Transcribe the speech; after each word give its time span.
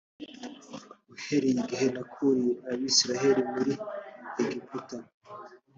uhereye 1.13 1.55
igihe 1.63 1.85
nakuriye 1.93 2.53
abisirayeli 2.71 3.41
muri 3.51 3.73
egiputa 4.41 4.97